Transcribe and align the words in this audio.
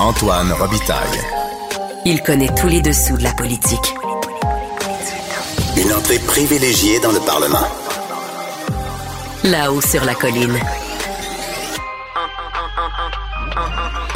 Antoine 0.00 0.52
Robitaille. 0.52 1.20
Il 2.04 2.20
connaît 2.22 2.52
tous 2.60 2.66
les 2.66 2.82
dessous 2.82 3.16
de 3.16 3.22
la 3.22 3.32
politique. 3.32 3.94
Une 5.76 5.92
entrée 5.92 6.18
privilégiée 6.18 6.98
dans 6.98 7.12
le 7.12 7.20
Parlement. 7.20 7.66
Là-haut 9.44 9.80
sur 9.80 10.04
la 10.04 10.14
colline. 10.14 10.58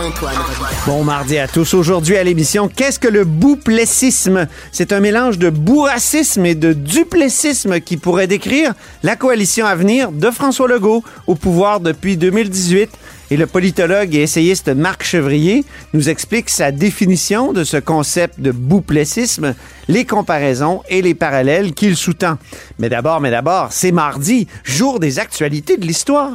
Antoine 0.00 0.36
Robitaille. 0.36 0.77
Bon 0.86 1.04
mardi 1.04 1.38
à 1.38 1.46
tous. 1.46 1.75
Aujourd'hui 1.75 2.16
à 2.16 2.24
l'émission, 2.24 2.68
qu'est-ce 2.68 2.98
que 2.98 3.08
le 3.08 3.24
bouplessisme? 3.24 4.48
C'est 4.72 4.92
un 4.92 5.00
mélange 5.00 5.38
de 5.38 5.48
bourracisme 5.48 6.45
et 6.45 6.56
de 6.56 6.72
duplessisme 6.72 7.80
qui 7.80 7.96
pourrait 7.96 8.26
décrire 8.26 8.74
la 9.04 9.14
coalition 9.14 9.64
à 9.64 9.76
venir 9.76 10.10
de 10.10 10.30
François 10.30 10.66
Legault 10.66 11.04
au 11.29 11.36
pouvoir 11.36 11.79
depuis 11.80 12.16
2018. 12.16 12.90
Et 13.30 13.36
le 13.36 13.46
politologue 13.46 14.14
et 14.14 14.22
essayiste 14.22 14.68
Marc 14.68 15.04
Chevrier 15.04 15.64
nous 15.92 16.09
explique 16.09 16.48
sa 16.48 16.73
définition 16.73 17.52
de 17.52 17.62
ce 17.62 17.77
concept 17.77 18.41
de 18.41 18.52
bouplessisme, 18.52 19.55
les 19.86 20.06
comparaisons 20.06 20.82
et 20.88 21.02
les 21.02 21.14
parallèles 21.14 21.74
qu'il 21.74 21.95
sous-tend. 21.95 22.38
Mais 22.78 22.88
d'abord, 22.88 23.20
mais 23.20 23.30
d'abord, 23.30 23.69
c'est 23.70 23.92
mardi, 23.92 24.46
jour 24.64 24.98
des 24.98 25.19
actualités 25.19 25.77
de 25.77 25.84
l'histoire. 25.84 26.33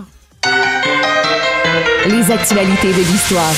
Les 2.08 2.32
actualités 2.32 2.92
de 2.94 3.12
l'histoire. 3.12 3.54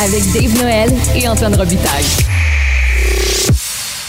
Avec 0.00 0.22
Dave 0.32 0.62
Noël 0.62 0.90
et 1.16 1.26
Antoine 1.26 1.54
Robitaille. 1.54 2.04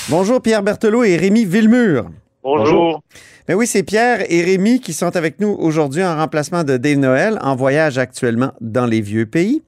Bonjour 0.09 0.41
Pierre 0.41 0.61
Berthelot 0.61 1.03
et 1.03 1.17
Rémi 1.17 1.43
Villemur. 1.43 2.05
Bonjour. 2.43 3.01
Ben 3.47 3.55
oui, 3.55 3.65
c'est 3.65 3.83
Pierre 3.83 4.29
et 4.29 4.43
Rémi 4.43 4.81
qui 4.81 4.91
sont 4.91 5.15
avec 5.15 5.39
nous 5.39 5.55
aujourd'hui 5.57 6.03
en 6.03 6.17
remplacement 6.17 6.65
de 6.65 6.75
Dave 6.75 6.97
Noël, 6.97 7.39
en 7.41 7.55
voyage 7.55 7.97
actuellement 7.97 8.51
dans 8.59 8.85
les 8.85 8.99
vieux 8.99 9.25
pays. 9.25 9.63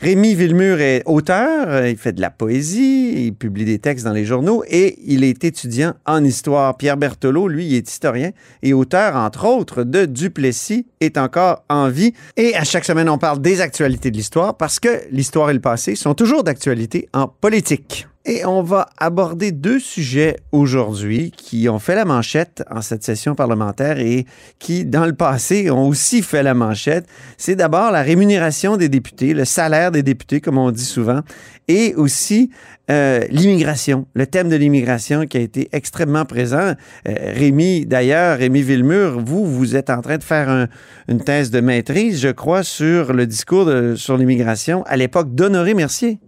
Rémi 0.00 0.34
Villemur 0.34 0.80
est 0.80 1.02
auteur, 1.04 1.68
euh, 1.68 1.90
il 1.90 1.98
fait 1.98 2.14
de 2.14 2.22
la 2.22 2.30
poésie, 2.30 3.26
il 3.26 3.34
publie 3.34 3.66
des 3.66 3.78
textes 3.80 4.06
dans 4.06 4.14
les 4.14 4.24
journaux 4.24 4.64
et 4.66 4.96
il 5.04 5.24
est 5.24 5.44
étudiant 5.44 5.92
en 6.06 6.24
histoire. 6.24 6.78
Pierre 6.78 6.96
Berthelot, 6.96 7.48
lui, 7.48 7.74
est 7.74 7.86
historien 7.86 8.30
et 8.62 8.72
auteur, 8.72 9.14
entre 9.16 9.46
autres, 9.46 9.82
de 9.82 10.06
Duplessis 10.06 10.86
est 11.00 11.18
encore 11.18 11.64
en 11.68 11.90
vie. 11.90 12.14
Et 12.38 12.56
à 12.56 12.64
chaque 12.64 12.86
semaine, 12.86 13.10
on 13.10 13.18
parle 13.18 13.42
des 13.42 13.60
actualités 13.60 14.10
de 14.10 14.16
l'histoire 14.16 14.56
parce 14.56 14.80
que 14.80 15.02
l'histoire 15.10 15.50
et 15.50 15.54
le 15.54 15.60
passé 15.60 15.96
sont 15.96 16.14
toujours 16.14 16.44
d'actualité 16.44 17.10
en 17.12 17.28
politique. 17.28 18.06
Et 18.30 18.44
on 18.44 18.60
va 18.62 18.90
aborder 18.98 19.52
deux 19.52 19.78
sujets 19.80 20.36
aujourd'hui 20.52 21.32
qui 21.34 21.66
ont 21.70 21.78
fait 21.78 21.94
la 21.94 22.04
manchette 22.04 22.62
en 22.70 22.82
cette 22.82 23.02
session 23.02 23.34
parlementaire 23.34 23.98
et 24.00 24.26
qui, 24.58 24.84
dans 24.84 25.06
le 25.06 25.14
passé, 25.14 25.70
ont 25.70 25.88
aussi 25.88 26.20
fait 26.20 26.42
la 26.42 26.52
manchette. 26.52 27.06
C'est 27.38 27.56
d'abord 27.56 27.90
la 27.90 28.02
rémunération 28.02 28.76
des 28.76 28.90
députés, 28.90 29.32
le 29.32 29.46
salaire 29.46 29.92
des 29.92 30.02
députés, 30.02 30.42
comme 30.42 30.58
on 30.58 30.70
dit 30.70 30.84
souvent, 30.84 31.20
et 31.68 31.94
aussi 31.94 32.50
euh, 32.90 33.20
l'immigration, 33.30 34.06
le 34.12 34.26
thème 34.26 34.50
de 34.50 34.56
l'immigration 34.56 35.24
qui 35.26 35.38
a 35.38 35.40
été 35.40 35.70
extrêmement 35.72 36.26
présent. 36.26 36.74
Euh, 37.08 37.14
Rémi, 37.34 37.86
d'ailleurs, 37.86 38.36
Rémi 38.36 38.60
Villemur, 38.60 39.22
vous, 39.24 39.46
vous 39.46 39.74
êtes 39.74 39.88
en 39.88 40.02
train 40.02 40.18
de 40.18 40.22
faire 40.22 40.50
un- 40.50 40.68
une 41.08 41.24
thèse 41.24 41.50
de 41.50 41.60
maîtrise, 41.60 42.20
je 42.20 42.28
crois, 42.28 42.62
sur 42.62 43.14
le 43.14 43.26
discours 43.26 43.70
sur 43.96 44.18
l'immigration 44.18 44.82
à 44.82 44.98
l'époque 44.98 45.34
d'Honoré 45.34 45.72
Mercier. 45.72 46.18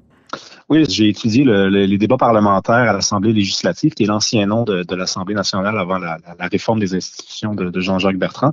Oui, 0.70 0.84
j'ai 0.88 1.08
étudié 1.08 1.42
le- 1.42 1.68
le- 1.68 1.84
les 1.84 1.98
débats 1.98 2.16
parlementaires 2.16 2.76
à 2.76 2.92
l'Assemblée 2.92 3.32
législative, 3.32 3.92
qui 3.92 4.04
est 4.04 4.06
l'ancien 4.06 4.46
nom 4.46 4.62
de, 4.62 4.84
de 4.84 4.94
l'Assemblée 4.94 5.34
nationale 5.34 5.76
avant 5.76 5.98
la, 5.98 6.16
la- 6.38 6.46
réforme 6.46 6.78
des 6.78 6.94
institutions 6.94 7.54
de, 7.56 7.70
de 7.70 7.80
Jean-Jacques 7.80 8.18
Bertrand. 8.18 8.52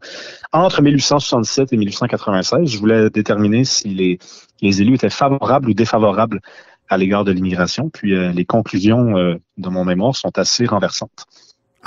Entre 0.52 0.82
1867 0.82 1.74
et 1.74 1.78
1896, 1.78 2.68
je 2.72 2.80
voulais 2.80 3.12
déterminer 3.12 3.66
si 3.66 3.90
les, 3.90 4.18
les 4.64 4.82
élus 4.82 4.96
étaient 4.96 5.12
favorables 5.12 5.70
ou 5.70 5.74
défavorables 5.76 6.42
à 6.90 6.98
l'égard 6.98 7.24
de 7.24 7.32
l'immigration. 7.32 7.90
Puis 7.92 8.16
euh, 8.16 8.32
les 8.32 8.46
conclusions 8.46 9.16
euh, 9.16 9.36
de 9.58 9.70
mon 9.70 9.86
mémoire 9.86 10.16
sont 10.16 10.36
assez 10.40 10.66
renversantes. 10.66 11.26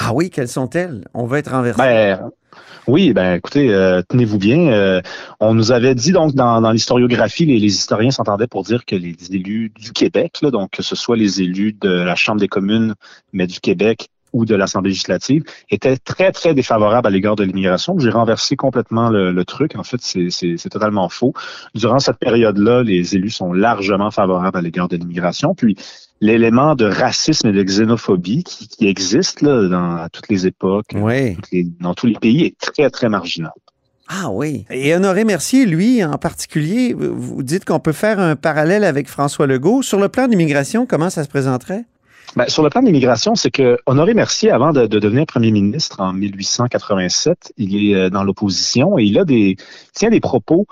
Ah 0.02 0.12
oui, 0.14 0.30
quelles 0.30 0.48
sont-elles? 0.48 1.04
On 1.12 1.26
va 1.26 1.38
être 1.38 1.50
renversé. 1.50 1.78
Ben, 1.78 2.30
oui, 2.86 3.12
ben 3.12 3.34
écoutez, 3.34 3.72
euh, 3.72 4.00
tenez-vous 4.08 4.38
bien. 4.38 4.72
euh, 4.72 5.02
on 5.40 5.52
nous 5.52 5.72
avait 5.72 5.94
dit 5.94 6.12
donc 6.12 6.34
dans, 6.34 6.70
l'historiographie, 6.72 7.44
les, 7.44 7.58
les 7.58 7.66
historiens 7.66 8.10
s'entendaient 8.10 8.46
pour 8.46 8.64
dire 8.64 8.86
que 8.86 8.96
les 8.96 9.14
élus 9.30 9.70
du 9.78 9.92
Québec, 9.92 10.38
donc 10.42 10.70
que 10.70 10.82
ce 10.82 10.96
soit 10.96 11.16
les 11.16 11.42
élus 11.42 11.74
de 11.74 11.90
la 11.90 12.14
Chambre 12.14 12.40
des 12.40 12.48
communes, 12.48 12.94
mais 13.34 13.46
du 13.46 13.60
Québec 13.60 14.08
ou 14.32 14.46
de 14.46 14.54
l'Assemblée 14.54 14.90
législative, 14.90 15.44
étaient 15.70 15.98
très, 15.98 16.32
très 16.32 16.54
défavorables 16.54 17.06
à 17.06 17.10
l'égard 17.10 17.36
de 17.36 17.44
l'immigration. 17.44 17.98
J'ai 17.98 18.10
renversé 18.10 18.56
complètement 18.56 19.10
le, 19.10 19.32
le 19.32 19.44
truc. 19.44 19.76
En 19.76 19.82
fait, 19.82 20.00
c'est 20.00 20.70
totalement 20.70 21.08
faux. 21.08 21.34
Durant 21.74 21.98
cette 21.98 22.18
période-là, 22.18 22.82
les 22.84 23.16
élus 23.16 23.30
sont 23.30 23.52
largement 23.52 24.10
favorables 24.10 24.56
à 24.56 24.62
l'égard 24.62 24.88
de 24.88 24.96
l'immigration. 24.96 25.54
Puis, 25.54 25.76
l'élément 26.20 26.74
de 26.74 26.84
racisme 26.84 27.48
et 27.48 27.52
de 27.52 27.62
xénophobie 27.62 28.44
qui, 28.44 28.68
qui 28.68 28.86
existe 28.88 29.40
là, 29.42 29.68
dans, 29.68 29.96
à 29.96 30.08
toutes 30.10 30.28
les 30.28 30.46
époques, 30.46 30.90
Oui. 30.94 31.36
toutes 31.36 31.50
les- 31.52 31.66
dans 31.80 31.94
tous 31.94 32.06
les 32.06 32.14
pays 32.14 32.44
est 32.44 32.58
très, 32.58 32.90
très 32.90 33.08
marginal. 33.08 33.52
Ah 34.08 34.28
oui. 34.30 34.66
Et 34.70 34.92
Honoré 34.94 35.24
Mercier, 35.24 35.66
lui, 35.66 36.04
en 36.04 36.18
particulier, 36.18 36.94
vous 36.98 37.42
dites 37.44 37.64
qu'on 37.64 37.78
peut 37.78 37.92
faire 37.92 38.18
un 38.18 38.34
parallèle 38.36 38.82
avec 38.84 39.08
François 39.08 39.46
Legault. 39.46 39.82
Sur 39.82 40.00
le 40.00 40.08
plan 40.08 40.26
d'immigration, 40.26 40.84
comment 40.84 41.10
ça 41.10 41.22
se 41.22 41.28
présenterait? 41.28 41.84
Ben, 42.36 42.46
sur 42.48 42.62
le 42.62 42.70
plan 42.70 42.80
de 42.80 42.86
l'immigration, 42.86 43.34
c'est 43.34 43.50
que 43.50 43.78
Honoré 43.86 44.14
Mercier, 44.14 44.50
avant 44.50 44.72
de, 44.72 44.86
de 44.86 44.98
devenir 44.98 45.26
premier 45.26 45.50
ministre 45.52 46.00
en 46.00 46.12
1887, 46.12 47.52
il 47.56 47.90
est 47.90 47.94
euh, 47.94 48.10
dans 48.10 48.22
l'opposition 48.24 48.98
et 48.98 49.04
il 49.04 49.18
a 49.18 49.24
des, 49.24 49.56
il 49.56 49.56
tient 49.94 50.10
des 50.10 50.20
propos 50.20 50.66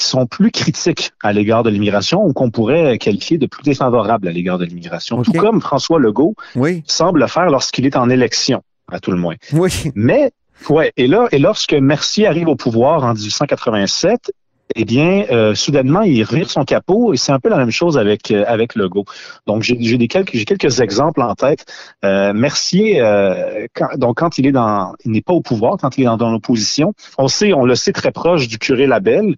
qui 0.00 0.06
sont 0.06 0.26
plus 0.26 0.50
critiques 0.50 1.12
à 1.22 1.32
l'égard 1.32 1.62
de 1.62 1.70
l'immigration 1.70 2.24
ou 2.24 2.32
qu'on 2.32 2.50
pourrait 2.50 2.96
qualifier 2.98 3.38
de 3.38 3.46
plus 3.46 3.62
défavorables 3.62 4.26
à 4.26 4.32
l'égard 4.32 4.58
de 4.58 4.64
l'immigration. 4.64 5.22
Tout 5.22 5.32
comme 5.32 5.60
François 5.60 5.98
Legault 5.98 6.34
Oui. 6.56 6.82
semble 6.86 7.20
le 7.20 7.26
faire 7.26 7.50
lorsqu'il 7.50 7.84
est 7.86 7.96
en 7.96 8.08
élection, 8.08 8.62
à 8.90 8.98
tout 8.98 9.10
le 9.10 9.18
moins. 9.18 9.34
Oui. 9.52 9.70
Mais, 9.94 10.32
ouais, 10.70 10.92
et 10.96 11.06
là, 11.06 11.28
et 11.32 11.38
lorsque 11.38 11.74
Mercier 11.74 12.26
arrive 12.26 12.48
au 12.48 12.56
pouvoir 12.56 13.04
en 13.04 13.12
1887, 13.12 14.32
eh 14.76 14.84
bien, 14.84 15.24
euh, 15.30 15.54
soudainement, 15.54 16.02
il 16.02 16.22
revire 16.22 16.48
son 16.48 16.64
capot 16.64 17.12
et 17.12 17.16
c'est 17.16 17.32
un 17.32 17.40
peu 17.40 17.48
la 17.48 17.56
même 17.56 17.72
chose 17.72 17.98
avec 17.98 18.30
euh, 18.30 18.44
avec 18.46 18.76
Legault. 18.76 19.04
Donc, 19.46 19.62
j'ai 19.62 19.76
j'ai 19.80 19.98
des 19.98 20.06
quelques 20.06 20.30
j'ai 20.32 20.44
quelques 20.44 20.80
exemples 20.80 21.22
en 21.22 21.34
tête. 21.34 21.66
Euh, 22.04 22.32
Mercier, 22.32 23.00
euh, 23.00 23.66
quand, 23.74 23.88
donc 23.96 24.18
quand 24.18 24.38
il 24.38 24.46
est 24.46 24.52
dans, 24.52 24.94
il 25.04 25.10
n'est 25.10 25.22
pas 25.22 25.32
au 25.32 25.40
pouvoir, 25.40 25.76
quand 25.80 25.98
il 25.98 26.02
est 26.02 26.06
dans, 26.06 26.16
dans 26.16 26.30
l'opposition, 26.30 26.94
on 27.18 27.26
sait, 27.26 27.52
on 27.52 27.64
le 27.64 27.74
sait 27.74 27.92
très 27.92 28.12
proche 28.12 28.46
du 28.46 28.58
curé 28.58 28.86
Labelle 28.86 29.34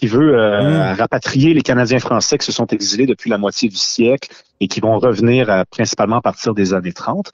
qui 0.00 0.06
veut 0.06 0.34
euh, 0.34 0.94
rapatrier 0.94 1.52
les 1.52 1.60
Canadiens 1.60 1.98
français 1.98 2.38
qui 2.38 2.46
se 2.46 2.52
sont 2.52 2.66
exilés 2.68 3.04
depuis 3.06 3.28
la 3.28 3.36
moitié 3.36 3.68
du 3.68 3.76
siècle 3.76 4.30
et 4.60 4.66
qui 4.66 4.80
vont 4.80 4.98
revenir 4.98 5.50
euh, 5.50 5.62
principalement 5.70 6.16
à 6.16 6.22
partir 6.22 6.54
des 6.54 6.72
années 6.72 6.94
30. 6.94 7.30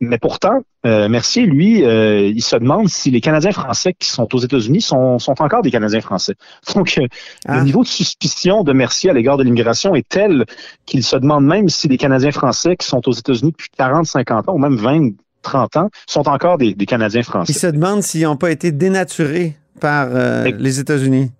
Mais 0.00 0.18
pourtant, 0.18 0.62
euh, 0.86 1.08
Mercier, 1.08 1.44
lui, 1.46 1.84
euh, 1.84 2.26
il 2.26 2.42
se 2.42 2.56
demande 2.56 2.88
si 2.88 3.12
les 3.12 3.20
Canadiens 3.20 3.52
français 3.52 3.94
qui 3.96 4.08
sont 4.08 4.26
aux 4.34 4.38
États-Unis 4.38 4.80
sont, 4.80 5.20
sont 5.20 5.40
encore 5.40 5.62
des 5.62 5.70
Canadiens 5.70 6.00
français. 6.00 6.34
Donc, 6.74 6.96
euh, 6.98 7.06
Ah. 7.46 7.58
le 7.58 7.64
niveau 7.64 7.82
de 7.84 7.88
suspicion 7.88 8.64
de 8.64 8.72
Mercier 8.72 9.10
à 9.10 9.12
l'égard 9.12 9.36
de 9.36 9.44
l'immigration 9.44 9.94
est 9.94 10.08
tel 10.08 10.46
qu'il 10.86 11.04
se 11.04 11.14
demande 11.16 11.44
même 11.44 11.68
si 11.68 11.86
les 11.86 11.96
Canadiens 11.98 12.32
français 12.32 12.74
qui 12.76 12.88
sont 12.88 13.06
aux 13.06 13.12
États-Unis 13.12 13.52
depuis 13.52 13.68
40, 13.78 14.06
50 14.06 14.48
ans 14.48 14.54
ou 14.54 14.58
même 14.58 14.76
20, 14.76 15.10
30 15.42 15.76
ans 15.76 15.90
sont 16.08 16.26
encore 16.28 16.58
des, 16.58 16.74
des 16.74 16.86
Canadiens 16.86 17.20
Il 17.20 17.24
français. 17.24 17.52
se 17.52 17.66
demande 17.68 18.02
s'ils 18.02 18.22
n'ont 18.24 18.36
pas 18.36 18.50
été 18.50 18.72
dénaturés 18.72 19.54
par 19.80 20.08
euh, 20.10 20.50
les 20.58 20.80
États-Unis. 20.80 21.30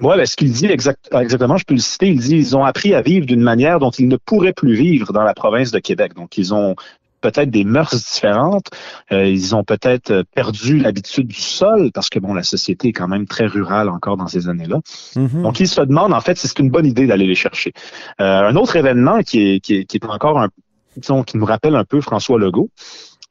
Ouais, 0.00 0.16
ben, 0.16 0.26
ce 0.26 0.36
qu'il 0.36 0.52
dit 0.52 0.66
exact- 0.66 1.08
exactement, 1.12 1.56
je 1.56 1.64
peux 1.64 1.74
le 1.74 1.80
citer, 1.80 2.08
il 2.08 2.20
dit 2.20 2.36
ils 2.36 2.56
ont 2.56 2.64
appris 2.64 2.94
à 2.94 3.02
vivre 3.02 3.26
d'une 3.26 3.42
manière 3.42 3.78
dont 3.78 3.90
ils 3.90 4.08
ne 4.08 4.16
pourraient 4.16 4.52
plus 4.52 4.74
vivre 4.74 5.12
dans 5.12 5.24
la 5.24 5.34
province 5.34 5.70
de 5.70 5.78
Québec. 5.78 6.14
Donc, 6.14 6.38
ils 6.38 6.54
ont 6.54 6.74
peut-être 7.20 7.50
des 7.50 7.64
mœurs 7.64 7.94
différentes, 7.94 8.68
euh, 9.12 9.26
ils 9.26 9.54
ont 9.54 9.62
peut-être 9.62 10.10
euh, 10.10 10.22
perdu 10.34 10.78
l'habitude 10.78 11.26
du 11.26 11.40
sol, 11.40 11.90
parce 11.92 12.08
que 12.08 12.18
bon, 12.18 12.32
la 12.34 12.42
société 12.42 12.88
est 12.88 12.92
quand 12.92 13.08
même 13.08 13.26
très 13.26 13.46
rurale 13.46 13.88
encore 13.90 14.16
dans 14.16 14.26
ces 14.26 14.48
années-là. 14.48 14.80
Mhm. 15.16 15.42
Donc, 15.42 15.60
il 15.60 15.68
se 15.68 15.80
demande 15.82 16.12
en 16.14 16.20
fait 16.20 16.38
si 16.38 16.48
c'est 16.48 16.58
une 16.60 16.70
bonne 16.70 16.86
idée 16.86 17.06
d'aller 17.06 17.26
les 17.26 17.34
chercher. 17.34 17.72
Euh, 18.20 18.48
un 18.48 18.56
autre 18.56 18.76
événement 18.76 19.20
qui 19.20 19.54
est, 19.54 19.60
qui 19.60 19.74
est, 19.76 19.84
qui 19.84 19.98
est 19.98 20.04
encore 20.06 20.40
un, 20.40 20.48
disons, 20.96 21.22
qui 21.22 21.36
nous 21.36 21.44
rappelle 21.44 21.76
un 21.76 21.84
peu 21.84 22.00
François 22.00 22.38
Legault, 22.38 22.70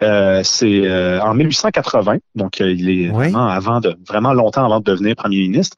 euh, 0.01 0.41
c'est 0.43 0.81
euh, 0.87 1.19
en 1.21 1.33
1880, 1.33 2.17
donc 2.35 2.61
euh, 2.61 2.71
il 2.71 2.89
est 2.89 3.09
Oui. 3.09 3.29
vraiment 3.29 3.47
avant 3.47 3.79
de 3.81 3.95
vraiment 4.07 4.33
longtemps 4.33 4.65
avant 4.65 4.79
de 4.79 4.85
devenir 4.85 5.15
premier 5.15 5.37
ministre. 5.39 5.77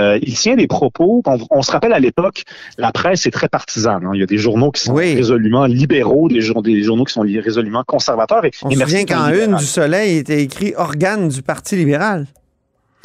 Il 0.00 0.34
tient 0.34 0.54
des 0.54 0.68
propos. 0.68 1.22
On, 1.26 1.38
on 1.50 1.60
se 1.62 1.72
rappelle 1.72 1.92
à 1.92 1.98
l'époque, 1.98 2.44
la 2.78 2.92
presse 2.92 3.26
est 3.26 3.32
très 3.32 3.48
partisane. 3.48 4.04
hein. 4.06 4.12
Il 4.14 4.20
y 4.20 4.22
a 4.22 4.26
des 4.26 4.38
journaux 4.38 4.70
qui 4.70 4.82
sont 4.82 4.94
Oui. 4.94 5.12
résolument 5.16 5.66
libéraux, 5.66 6.28
des, 6.28 6.40
jour- 6.40 6.62
des 6.62 6.84
journaux 6.84 7.04
qui 7.04 7.14
sont 7.14 7.22
résolument 7.22 7.82
conservateurs. 7.84 8.44
Et, 8.44 8.52
On 8.62 8.70
et 8.70 8.76
se 8.76 8.80
souvient 8.82 9.04
qu'en 9.04 9.28
une 9.34 9.56
du 9.56 9.64
Soleil 9.64 10.14
il 10.14 10.18
était 10.18 10.40
écrit 10.40 10.72
organe 10.76 11.28
du 11.28 11.42
Parti 11.42 11.74
libéral. 11.74 12.26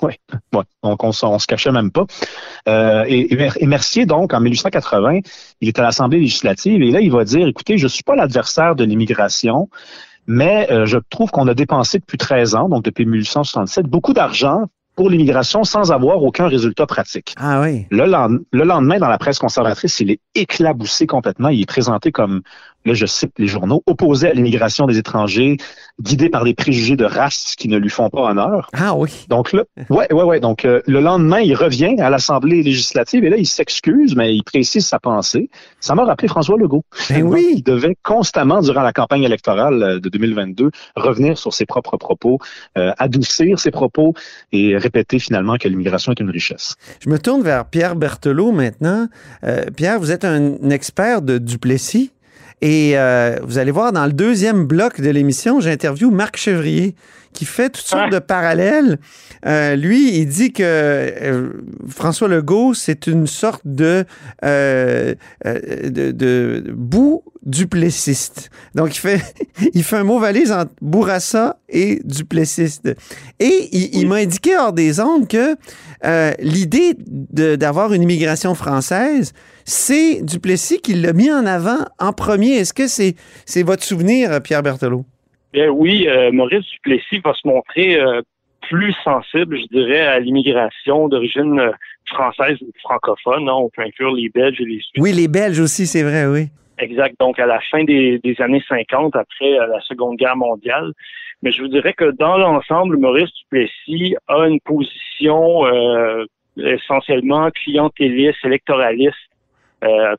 Ouais, 0.04 0.18
donc 0.52 1.04
on, 1.04 1.12
on 1.24 1.40
se 1.40 1.48
cachait 1.48 1.72
même 1.72 1.90
pas. 1.90 2.06
Euh, 2.68 3.06
et, 3.08 3.34
et 3.34 3.38
Mer- 3.38 3.58
et 3.60 3.66
Mercier, 3.66 4.06
donc, 4.06 4.34
en 4.34 4.42
1880, 4.42 5.20
il 5.62 5.68
est 5.70 5.80
à 5.80 5.82
l'Assemblée 5.84 6.20
législative 6.20 6.82
et 6.84 6.92
là, 6.92 7.00
il 7.00 7.12
va 7.12 7.24
dire, 7.24 7.48
écoutez, 7.48 7.78
je 7.78 7.88
suis 7.88 8.04
pas 8.04 8.16
l'adversaire 8.16 8.76
de 8.76 8.84
l'immigration, 8.84 9.70
mais 10.28 10.72
euh, 10.72 10.86
je 10.86 10.98
trouve 11.10 11.32
qu'on 11.32 11.48
a 11.48 11.54
dépensé 11.54 12.00
depuis 12.00 12.18
13 12.18 12.56
ans, 12.56 12.70
donc 12.70 12.84
depuis 12.84 13.06
1867, 13.06 13.86
beaucoup 13.86 14.14
d'argent 14.14 14.66
pour 14.96 15.10
l'immigration 15.10 15.64
sans 15.64 15.92
avoir 15.92 16.22
aucun 16.22 16.48
résultat 16.48 16.86
pratique. 16.86 17.34
Ah 17.38 17.62
oui. 17.62 17.88
Le, 17.90 18.06
lend- 18.06 18.38
le 18.52 18.64
lendemain, 18.64 19.00
dans 19.00 19.08
la 19.08 19.18
presse 19.18 19.40
conservatrice, 19.40 20.00
il 20.00 20.12
est 20.12 20.20
éclaboussé 20.36 21.08
complètement. 21.08 21.50
Il 21.50 21.62
est 21.62 21.66
présenté 21.66 22.12
comme, 22.12 22.42
là 22.86 22.94
je 22.94 23.06
cite 23.06 23.32
les 23.38 23.48
journaux, 23.48 23.84
opposé 23.86 24.30
à 24.30 24.34
l'immigration 24.34 24.86
des 24.86 24.98
étrangers, 24.98 25.58
guidé 26.02 26.30
par 26.30 26.44
des 26.44 26.54
préjugés 26.54 26.96
de 26.96 27.06
race 27.06 27.56
qui 27.58 27.68
ne 27.68 27.78
lui 27.78 27.90
font 27.90 28.10
pas 28.10 28.22
honneur. 28.22 28.70
Ah 28.74 28.96
oui. 28.96 29.26
Donc 29.30 29.54
là, 29.54 29.64
ouais, 29.90 30.12
ouais, 30.12 30.24
ouais. 30.24 30.40
Donc 30.40 30.66
euh, 30.66 30.82
le 30.88 31.00
lendemain, 31.00 31.40
il 31.40 31.56
revient 31.56 31.96
à 32.00 32.10
l'Assemblée 32.10 32.64
législative 32.64 33.24
et 33.24 33.30
là, 33.30 33.38
il 33.38 33.48
s'excuse, 33.48 34.16
mais 34.16 34.36
il 34.36 34.44
précise 34.44 34.86
sa 34.86 35.00
pensée. 35.00 35.50
Ça 35.80 35.96
m'a 35.96 36.06
rappelé 36.06 36.28
François 36.28 36.58
Legault. 36.58 36.84
Ben 37.10 37.22
Donc, 37.22 37.34
oui. 37.34 37.54
Il 37.58 37.64
devait 37.64 37.96
constamment, 38.04 38.62
durant 38.62 38.82
la 38.82 38.94
campagne 38.94 39.24
électorale 39.24 39.84
euh, 39.84 40.00
de 40.00 40.10
2022, 40.10 40.72
revenir 40.96 41.38
sur 41.38 41.54
ses 41.54 41.66
propres 41.66 41.98
propos, 41.98 42.40
euh, 42.78 42.92
adoucir 42.98 43.60
ses 43.60 43.72
propos 43.72 44.14
et 44.52 44.78
répéter 44.78 45.20
finalement 45.20 45.58
que 45.58 45.68
l'immigration 45.68 46.12
est 46.12 46.20
une 46.20 46.30
richesse. 46.30 46.76
Je 47.00 47.10
me 47.10 47.20
tourne 47.20 47.42
vers 47.42 47.66
Pierre 47.66 47.96
Berthelot 47.96 48.52
maintenant. 48.52 49.08
Euh, 49.44 49.66
Pierre, 49.76 50.00
vous 50.00 50.12
êtes 50.12 50.26
un 50.26 50.70
expert 50.70 51.22
de 51.22 51.38
Duplessis. 51.38 52.12
Et 52.64 52.94
euh, 52.96 53.36
vous 53.44 53.58
allez 53.58 53.72
voir, 53.72 53.92
dans 53.92 54.06
le 54.06 54.14
deuxième 54.14 54.64
bloc 54.64 55.02
de 55.02 55.10
l'émission, 55.10 55.60
j'interviewe 55.60 56.12
Marc 56.12 56.38
Chevrier, 56.38 56.96
qui 57.34 57.44
fait 57.44 57.70
toutes 57.70 57.86
sortes 57.86 58.10
de 58.10 58.20
parallèles. 58.20 59.00
Euh, 59.46 59.76
lui, 59.76 60.18
il 60.18 60.28
dit 60.28 60.54
que 60.54 60.64
euh, 60.64 61.50
François 61.90 62.30
Legault, 62.30 62.74
c'est 62.74 63.06
une 63.08 63.28
sorte 63.28 63.64
de, 63.66 64.06
euh, 64.46 65.14
de, 65.44 66.12
de 66.12 66.64
bout 66.74 67.26
duplessiste. 67.46 68.50
Donc, 68.76 68.96
il 68.96 69.00
fait, 69.00 69.22
il 69.74 69.84
fait 69.84 69.98
un 69.98 70.06
mot 70.06 70.18
valise 70.18 70.54
entre 70.54 70.72
Bourassa 70.82 71.60
et 71.68 72.00
duplessiste. 72.06 72.96
Et 73.42 73.70
il, 73.74 73.94
il 73.94 74.08
m'a 74.08 74.16
indiqué 74.16 74.58
hors 74.58 74.72
des 74.72 75.02
ondes 75.02 75.28
que 75.28 75.58
l'idée 76.40 76.96
d'avoir 76.98 77.92
une 77.92 78.04
immigration 78.04 78.56
française, 78.56 79.34
c'est 79.66 80.22
Duplessis 80.24 80.82
qui 80.82 80.94
l'a 80.94 81.14
mis 81.14 81.32
en 81.32 81.46
avant 81.46 81.86
en 82.00 82.14
premier. 82.14 82.56
Est-ce 82.56 82.74
que 82.74 82.88
c'est 82.88 83.16
c'est 83.46 83.64
votre 83.64 83.84
souvenir, 83.84 84.42
Pierre 84.44 84.64
Berthelot? 84.64 85.06
Bien 85.54 85.70
oui, 85.70 86.08
euh, 86.08 86.32
Maurice 86.32 86.66
Duplessis 86.72 87.20
va 87.24 87.34
se 87.34 87.48
montrer 87.48 88.00
euh, 88.00 88.22
plus 88.70 88.94
sensible, 89.04 89.58
je 89.60 89.68
dirais, 89.78 90.02
à 90.02 90.20
l'immigration 90.20 91.08
d'origine 91.08 91.60
euh, 91.60 91.72
française 92.08 92.58
ou 92.62 92.72
francophone. 92.82 93.48
hein. 93.48 93.54
On 93.54 93.70
peut 93.70 93.84
inclure 93.84 94.14
les 94.14 94.30
Belges 94.30 94.60
et 94.62 94.66
les 94.66 94.80
Suisses. 94.80 94.98
Oui, 94.98 95.12
les 95.14 95.28
Belges 95.28 95.60
aussi, 95.60 95.86
c'est 95.86 96.04
vrai, 96.04 96.26
oui. 96.26 96.48
Exact. 96.80 97.16
Donc, 97.20 97.40
à 97.40 97.46
la 97.46 97.60
fin 97.72 97.84
des, 97.84 98.20
des 98.24 98.42
années 98.42 98.64
50, 98.68 99.16
après 99.16 99.60
euh, 99.60 99.68
la 99.68 99.80
Seconde 99.82 100.18
Guerre 100.18 100.36
mondiale. 100.36 100.92
Mais 101.44 101.52
je 101.52 101.62
vous 101.62 101.68
dirais 101.68 101.94
que 101.94 102.12
dans 102.12 102.38
l'ensemble, 102.38 102.98
Maurice 102.98 103.30
Duplessis 103.44 104.16
a 104.28 104.48
une 104.48 104.60
position 104.62 105.66
euh, 105.66 106.26
essentiellement 106.58 107.50
clientéliste, 107.52 108.40
électoraliste 108.44 109.18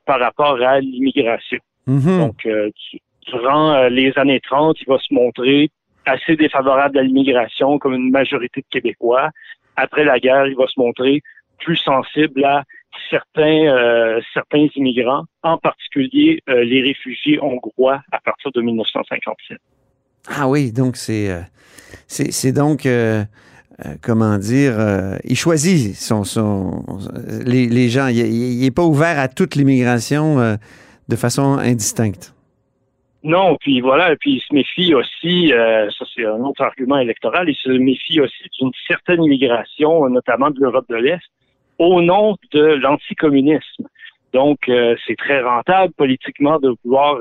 par 0.05 0.21
rapport 0.21 0.61
à 0.63 0.81
l'immigration. 0.81 1.59
Mhm. 1.87 2.19
Donc, 2.19 2.47
euh, 2.47 2.71
du- 2.93 3.01
durant 3.27 3.73
euh, 3.73 3.89
les 3.89 4.13
années 4.17 4.41
30, 4.41 4.77
il 4.81 4.87
va 4.87 4.99
se 4.99 5.13
montrer 5.13 5.71
assez 6.07 6.37
défavorable 6.37 6.99
à 6.99 7.03
l'immigration 7.03 7.79
comme 7.79 7.95
une 7.95 8.11
majorité 8.11 8.61
de 8.61 8.67
Québécois. 8.71 9.31
Après 9.77 10.05
la 10.05 10.19
guerre, 10.19 10.47
il 10.47 10.57
va 10.57 10.67
se 10.67 10.79
montrer 10.79 11.23
plus 11.59 11.77
sensible 11.77 12.45
à 12.45 12.65
certains 13.11 13.67
euh, 13.67 14.21
certains 14.33 14.67
immigrants, 14.77 15.25
en 15.43 15.57
particulier 15.59 16.41
euh, 16.49 16.63
les 16.65 16.83
réfugiés 16.83 17.43
hongrois 17.43 18.03
à 18.13 18.21
partir 18.21 18.53
de 18.53 18.61
1957. 18.61 19.59
Ah 20.29 20.49
oui, 20.49 20.73
donc 20.73 20.97
c'est 20.97 21.31
euh, 21.31 21.41
c'est 22.07 22.31
c'est 22.33 22.53
donc 22.53 22.87
euh, 23.81 23.95
comment 24.01 24.39
dire, 24.39 24.79
euh, 24.79 25.17
il 25.25 25.37
choisit 25.37 25.97
son, 25.97 26.23
les, 27.45 27.89
gens. 27.89 28.07
Il 28.07 28.61
n'est 28.61 28.71
pas 28.71 28.85
ouvert 28.85 29.19
à 29.19 29.27
toute 29.27 29.57
l'immigration 29.57 30.39
euh, 30.39 30.55
de 31.09 31.17
façon 31.17 31.59
indistincte. 31.59 32.35
Non, 33.25 33.57
puis 33.59 33.81
voilà, 33.81 34.15
puis 34.17 34.35
il 34.35 34.41
se 34.41 34.55
méfie 34.55 34.95
aussi, 34.95 35.49
ça 35.49 36.05
c'est 36.15 36.27
un 36.27 36.41
autre 36.41 36.61
argument 36.61 36.99
électoral, 36.99 37.49
il 37.49 37.55
se 37.55 37.71
méfie 37.71 38.21
aussi 38.21 38.45
d'une 38.61 38.71
certaine 38.87 39.25
immigration, 39.25 40.07
notamment 40.11 40.51
de 40.51 40.61
l'Europe 40.61 40.85
de 40.91 40.97
l'Est, 40.97 41.23
au 41.79 42.03
nom 42.03 42.37
de 42.53 42.61
l'anticommunisme. 42.61 43.89
Donc, 44.35 44.71
c'est 45.07 45.17
très 45.17 45.41
rentable 45.41 45.95
politiquement 45.95 46.59
de 46.59 46.75
vouloir 46.85 47.17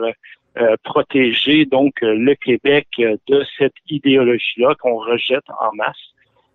protéger 0.84 1.66
le 1.72 2.34
Québec 2.34 2.88
de 2.98 3.46
cette 3.58 3.72
idéologie-là 3.88 4.76
qu'on 4.82 4.98
rejette 4.98 5.50
en 5.62 5.74
masse. 5.74 6.14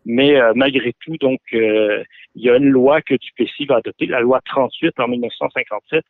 Mais 0.09 0.41
euh, 0.41 0.53
malgré 0.57 0.95
tout, 1.05 1.19
donc, 1.19 1.39
euh, 1.53 2.03
il 2.35 2.43
y 2.43 2.49
a 2.49 2.57
une 2.57 2.71
loi 2.71 3.03
que 3.03 3.15
Duplessis 3.15 3.67
va 3.67 3.77
adopter, 3.77 4.07
la 4.07 4.21
loi 4.21 4.41
38 4.47 4.99
en 5.01 5.07
1957, 5.07 6.03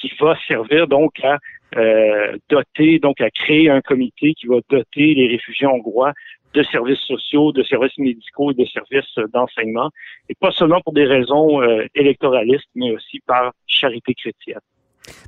qui 0.00 0.12
va 0.20 0.38
servir 0.46 0.86
donc 0.86 1.12
à 1.24 1.38
euh, 1.76 2.36
doter, 2.48 3.00
donc 3.00 3.20
à 3.20 3.28
créer 3.30 3.68
un 3.68 3.80
comité 3.80 4.34
qui 4.34 4.46
va 4.46 4.58
doter 4.68 5.14
les 5.14 5.26
réfugiés 5.26 5.66
hongrois 5.66 6.12
de 6.54 6.62
services 6.62 7.00
sociaux, 7.00 7.50
de 7.50 7.64
services 7.64 7.98
médicaux 7.98 8.52
et 8.52 8.54
de 8.54 8.64
services 8.66 9.18
d'enseignement, 9.32 9.90
et 10.28 10.34
pas 10.36 10.52
seulement 10.52 10.80
pour 10.80 10.92
des 10.92 11.04
raisons 11.04 11.60
euh, 11.60 11.86
électoralistes, 11.96 12.70
mais 12.76 12.92
aussi 12.92 13.18
par 13.26 13.52
charité 13.66 14.14
chrétienne. 14.14 14.60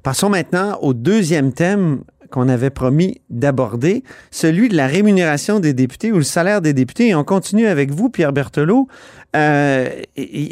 Passons 0.02 0.28
maintenant 0.28 0.78
au 0.80 0.94
deuxième 0.94 1.52
thème 1.52 2.02
qu'on 2.32 2.48
avait 2.48 2.70
promis 2.70 3.20
d'aborder, 3.30 4.02
celui 4.30 4.68
de 4.68 4.76
la 4.76 4.86
rémunération 4.86 5.60
des 5.60 5.74
députés 5.74 6.10
ou 6.10 6.16
le 6.16 6.22
salaire 6.24 6.60
des 6.60 6.72
députés. 6.72 7.08
Et 7.08 7.14
on 7.14 7.24
continue 7.24 7.66
avec 7.66 7.92
vous, 7.92 8.08
Pierre 8.08 8.32
Berthelot. 8.32 8.88
Euh, 9.36 9.88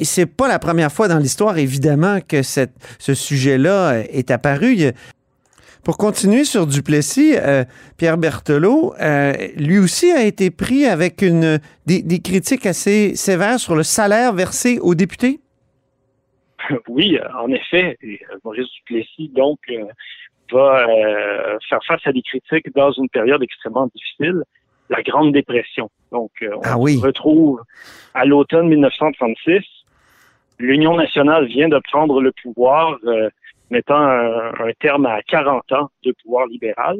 c'est 0.02 0.26
pas 0.26 0.46
la 0.46 0.58
première 0.58 0.92
fois 0.92 1.08
dans 1.08 1.18
l'histoire, 1.18 1.58
évidemment, 1.58 2.20
que 2.20 2.42
ce 2.42 3.14
sujet-là 3.14 4.04
est 4.10 4.30
apparu. 4.30 4.92
Pour 5.82 5.96
continuer 5.96 6.44
sur 6.44 6.66
Duplessis, 6.66 7.32
euh, 7.36 7.64
Pierre 7.96 8.18
Berthelot, 8.18 8.94
euh, 9.00 9.32
lui 9.56 9.78
aussi 9.78 10.12
a 10.12 10.22
été 10.22 10.50
pris 10.50 10.84
avec 10.84 11.22
une, 11.22 11.58
des 11.86 12.20
critiques 12.20 12.66
assez 12.66 13.16
sévères 13.16 13.58
sur 13.58 13.74
le 13.74 13.82
salaire 13.82 14.34
versé 14.34 14.78
aux 14.82 14.94
députés. 14.94 15.40
oui, 16.88 17.18
en 17.38 17.50
effet, 17.50 17.96
et, 18.02 18.20
euh, 18.30 18.36
Maurice 18.44 18.68
Duplessis, 18.72 19.28
donc, 19.28 19.58
euh, 19.70 19.84
va 20.52 20.86
euh, 20.88 21.58
faire 21.68 21.78
face 21.86 22.00
à 22.04 22.12
des 22.12 22.22
critiques 22.22 22.74
dans 22.74 22.90
une 22.92 23.08
période 23.08 23.42
extrêmement 23.42 23.88
difficile, 23.94 24.42
la 24.88 25.02
Grande 25.02 25.32
Dépression. 25.32 25.90
Donc, 26.10 26.32
on 26.42 26.60
Ah 26.64 26.76
oui. 26.76 26.96
se 26.98 27.06
retrouve 27.06 27.62
à 28.14 28.24
l'automne 28.24 28.68
1936. 28.68 29.62
L'Union 30.58 30.96
nationale 30.96 31.46
vient 31.46 31.68
de 31.68 31.78
prendre 31.78 32.20
le 32.20 32.32
pouvoir, 32.42 32.98
euh, 33.04 33.30
mettant 33.70 33.96
un, 34.02 34.48
un 34.48 34.72
terme 34.80 35.06
à 35.06 35.22
40 35.22 35.72
ans 35.72 35.90
de 36.04 36.12
pouvoir 36.22 36.46
libéral. 36.48 36.98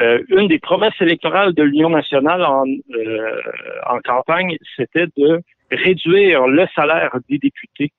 Euh, 0.00 0.22
une 0.30 0.48
des 0.48 0.58
promesses 0.58 0.98
électorales 1.00 1.52
de 1.52 1.62
l'Union 1.62 1.90
nationale 1.90 2.42
en, 2.42 2.64
en 2.64 4.00
campagne, 4.00 4.56
c'était 4.76 5.06
de 5.18 5.42
réduire 5.70 6.46
le 6.46 6.66
salaire 6.74 7.14
des 7.28 7.38
députés 7.38 7.92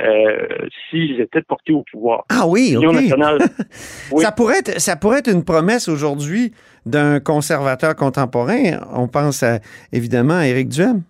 euh, 0.00 0.46
s'ils 0.88 1.20
étaient 1.20 1.42
portés 1.42 1.72
au 1.72 1.84
pouvoir. 1.90 2.24
Ah 2.28 2.46
oui, 2.46 2.70
L'Union 2.70 2.90
OK. 2.90 2.96
nationale, 2.96 3.38
oui. 4.12 4.22
Ça, 4.22 4.32
pourrait 4.32 4.58
être, 4.58 4.80
ça 4.80 4.96
pourrait 4.96 5.18
être 5.18 5.30
une 5.30 5.44
promesse 5.44 5.88
aujourd'hui 5.88 6.52
d'un 6.86 7.20
conservateur 7.20 7.94
contemporain. 7.96 8.80
On 8.94 9.08
pense 9.08 9.42
à, 9.42 9.58
évidemment 9.92 10.38
à 10.38 10.46
Éric 10.46 10.68
Duhem. 10.68 11.02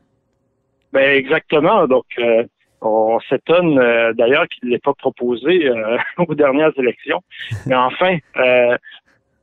Ben 0.93 1.17
exactement. 1.17 1.87
Donc, 1.87 2.07
euh, 2.19 2.45
on 2.81 3.19
s'étonne 3.29 3.79
euh, 3.79 4.13
d'ailleurs 4.15 4.47
qu'il 4.49 4.69
ne 4.69 4.75
l'ait 4.75 4.79
pas 4.79 4.95
proposé 4.95 5.67
euh, 5.67 5.99
aux 6.19 6.35
dernières 6.35 6.73
élections. 6.79 7.23
Mais 7.67 7.75
enfin, 7.75 8.17
euh, 8.37 8.77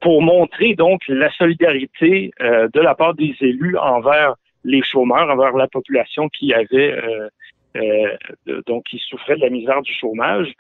pour 0.02 0.22
montrer 0.22 0.76
donc 0.76 1.02
la 1.08 1.32
solidarité 1.32 2.32
euh, 2.42 2.68
de 2.74 2.80
la 2.80 2.96
part 2.96 3.14
des 3.14 3.36
élus 3.42 3.78
envers 3.78 4.36
les 4.64 4.82
chômeurs, 4.84 5.30
envers 5.30 5.54
la 5.54 5.68
population 5.68 6.30
qui 6.30 6.54
avait 6.54 6.94
euh, 6.94 7.30
euh, 7.76 8.62
donc 8.68 8.84
qui 8.86 9.00
souffrait 9.10 9.36
de 9.36 9.42
la 9.42 9.50
misère 9.50 9.82
du 9.82 9.94
chômage, 9.94 10.52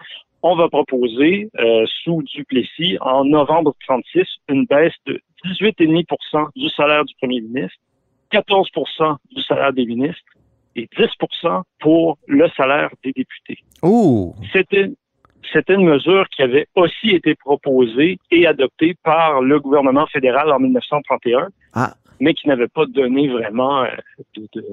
on 0.43 0.55
va 0.55 0.69
proposer 0.69 1.49
euh, 1.59 1.85
sous 2.03 2.21
Duplessis 2.23 2.97
en 3.01 3.25
novembre 3.25 3.73
36 3.87 4.25
une 4.49 4.65
baisse 4.65 4.93
de 5.07 5.19
18,5% 5.45 6.49
du 6.55 6.69
salaire 6.69 7.05
du 7.05 7.13
premier 7.15 7.41
ministre, 7.41 7.77
14% 8.31 9.17
du 9.31 9.41
salaire 9.43 9.73
des 9.73 9.85
ministres 9.85 10.21
et 10.75 10.87
10% 10.97 11.61
pour 11.79 12.17
le 12.27 12.47
salaire 12.57 12.89
des 13.03 13.11
députés. 13.11 13.59
C'était 14.51 14.89
c'était 15.53 15.75
une 15.75 15.85
mesure 15.85 16.27
qui 16.29 16.41
avait 16.41 16.65
aussi 16.75 17.09
été 17.11 17.35
proposée 17.35 18.17
et 18.31 18.47
adoptée 18.47 18.95
par 19.03 19.41
le 19.41 19.59
gouvernement 19.59 20.07
fédéral 20.07 20.51
en 20.51 20.59
1931, 20.59 21.49
Ah. 21.75 21.93
mais 22.19 22.33
qui 22.33 22.47
n'avait 22.47 22.67
pas 22.67 22.87
donné 22.87 23.27
vraiment 23.27 23.83
euh, 23.83 23.89
de, 24.35 24.47
de- 24.55 24.65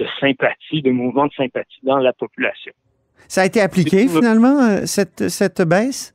de 0.00 0.06
sympathie, 0.18 0.82
de 0.82 0.90
mouvement 0.90 1.26
de 1.26 1.32
sympathie 1.32 1.80
dans 1.84 1.98
la 1.98 2.12
population. 2.12 2.72
ça 3.28 3.42
a 3.42 3.44
été 3.46 3.60
appliqué 3.60 4.08
finalement, 4.08 4.58
euh, 4.62 4.86
cette, 4.86 5.28
cette 5.28 5.62
baisse? 5.62 6.14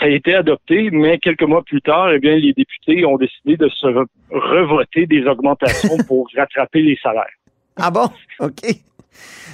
Ça 0.00 0.06
a 0.06 0.08
été 0.08 0.34
adopté, 0.34 0.90
mais 0.90 1.18
quelques 1.18 1.44
mois 1.44 1.62
plus 1.62 1.80
tard, 1.80 2.10
eh 2.12 2.18
bien, 2.18 2.34
les 2.36 2.52
députés 2.52 3.04
ont 3.06 3.16
décidé 3.18 3.56
de 3.56 3.68
se 3.68 3.86
re- 3.86 4.06
revoter 4.30 5.06
des 5.06 5.24
augmentations 5.26 5.96
pour 6.08 6.28
rattraper 6.36 6.82
les 6.82 6.98
salaires. 7.02 7.36
Ah 7.76 7.90
bon? 7.92 8.08
OK. 8.40 8.62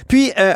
Puis, 0.09 0.31
euh, 0.39 0.53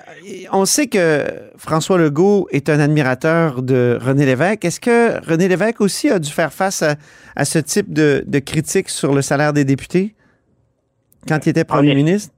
on 0.52 0.66
sait 0.66 0.88
que 0.88 1.24
François 1.58 1.98
Legault 1.98 2.48
est 2.52 2.70
un 2.70 2.80
admirateur 2.80 3.62
de 3.62 3.98
René 4.02 4.26
Lévesque. 4.26 4.66
Est-ce 4.66 4.80
que 4.80 5.24
René 5.30 5.48
Lévesque 5.48 5.80
aussi 5.80 6.10
a 6.10 6.18
dû 6.20 6.32
faire 6.32 6.52
face 6.52 6.82
à, 6.82 6.96
à 7.36 7.46
ce 7.46 7.60
type 7.60 7.94
de, 7.94 8.24
de 8.26 8.40
critiques 8.40 8.90
sur 8.90 9.14
le 9.14 9.22
salaire 9.22 9.54
des 9.54 9.64
députés 9.64 10.16
quand 11.28 11.46
il 11.46 11.50
était 11.50 11.64
premier 11.66 11.92
En- 11.92 11.96
ministre? 11.96 12.34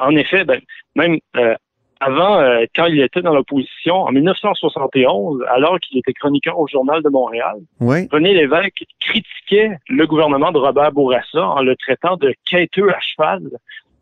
En 0.00 0.14
effet, 0.16 0.44
ben, 0.44 0.60
même 0.96 1.18
euh, 1.36 1.54
avant, 2.00 2.40
euh, 2.40 2.64
quand 2.74 2.86
il 2.86 3.00
était 3.00 3.22
dans 3.22 3.34
l'opposition, 3.34 3.94
en 3.94 4.10
1971, 4.12 5.44
alors 5.48 5.78
qu'il 5.78 5.98
était 5.98 6.12
chroniqueur 6.12 6.58
au 6.58 6.66
Journal 6.66 7.02
de 7.02 7.08
Montréal, 7.08 7.56
Oui. 7.80 8.08
René 8.10 8.34
Lévesque 8.34 8.84
critiquait 9.00 9.78
le 9.88 10.06
gouvernement 10.06 10.50
de 10.50 10.58
Robert 10.58 10.92
Bourassa 10.92 11.46
en 11.46 11.62
le 11.62 11.76
traitant 11.76 12.16
de 12.16 12.34
quêteux 12.44 12.90
à 12.90 12.98
cheval 13.00 13.42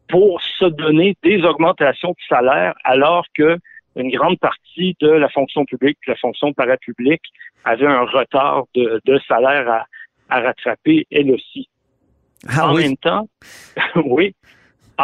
pour 0.08 0.40
se 0.42 0.64
donner 0.64 1.16
des 1.22 1.42
augmentations 1.42 2.10
de 2.10 2.16
salaire 2.28 2.74
alors 2.84 3.26
que 3.34 3.58
une 3.96 4.10
grande 4.10 4.38
partie 4.38 4.96
de 5.00 5.08
la 5.08 5.28
fonction 5.28 5.64
publique, 5.64 5.98
la 6.06 6.16
fonction 6.16 6.52
parapublique, 6.52 7.24
avait 7.64 7.86
un 7.86 8.02
retard 8.04 8.64
de, 8.74 9.00
de 9.04 9.20
salaire 9.28 9.68
à, 9.68 9.86
à 10.30 10.40
rattraper 10.40 11.06
elle 11.10 11.32
aussi. 11.32 11.68
Ah 12.48 12.70
en 12.70 12.74
oui. 12.74 12.84
même 12.84 12.96
temps, 12.96 13.28
oui, 14.06 14.34